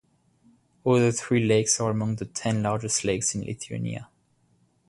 Other 0.83 1.11
three 1.11 1.45
lakes 1.45 1.79
are 1.79 1.91
among 1.91 2.15
the 2.15 2.25
ten 2.25 2.63
largest 2.63 3.05
lakes 3.05 3.35
in 3.35 3.43
Lithuania. 3.45 4.09